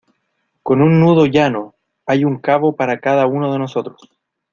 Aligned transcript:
con 0.63 0.81
un 0.81 0.99
nudo 0.99 1.27
llano. 1.27 1.75
hay 2.07 2.25
un 2.25 2.39
cabo 2.39 2.75
para 2.75 2.99
cada 2.99 3.27
uno 3.27 3.53
de 3.53 3.59
nosotros 3.59 4.01